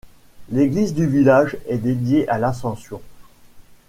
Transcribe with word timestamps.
L'église 0.49 0.95
du 0.95 1.05
village 1.05 1.57
est 1.67 1.77
dédiée 1.77 2.27
à 2.27 2.39
l'Ascension. 2.39 3.03